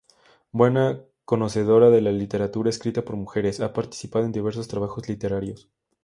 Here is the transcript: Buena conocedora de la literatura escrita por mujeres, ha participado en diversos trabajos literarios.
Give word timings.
Buena 0.51 0.99
conocedora 1.25 1.91
de 1.91 2.01
la 2.01 2.11
literatura 2.11 2.71
escrita 2.71 3.03
por 3.05 3.17
mujeres, 3.17 3.59
ha 3.59 3.71
participado 3.71 4.25
en 4.25 4.31
diversos 4.31 4.67
trabajos 4.67 5.07
literarios. 5.07 5.69